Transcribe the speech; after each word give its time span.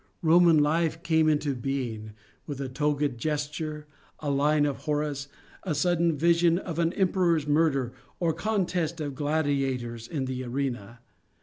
Roman 0.23 0.57
life 0.57 1.03
came 1.03 1.29
into 1.29 1.53
being, 1.53 2.13
with 2.47 2.59
a 2.59 2.67
toga'd 2.67 3.19
gesture, 3.19 3.85
a 4.17 4.31
line 4.31 4.65
of 4.65 4.77
Horace, 4.85 5.27
a 5.61 5.75
sudden 5.75 6.17
vision 6.17 6.57
of 6.57 6.79
an 6.79 6.91
emperor's 6.93 7.45
murder 7.45 7.93
or 8.19 8.31
a 8.31 8.33
contest 8.33 8.99
of 8.99 9.13
gladiators 9.13 10.07
in 10.07 10.25
the 10.25 10.43
arena. 10.43 11.01